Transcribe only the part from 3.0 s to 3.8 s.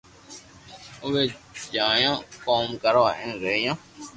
ھين رھيو